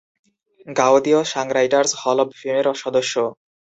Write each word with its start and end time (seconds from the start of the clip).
গাউদিও 0.75 1.19
songwriters 1.33 1.91
hall 2.01 2.17
of 2.23 2.29
ফেমের 2.39 2.67
সদস্য। 2.73 3.13